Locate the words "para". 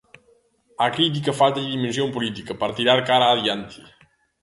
2.59-2.75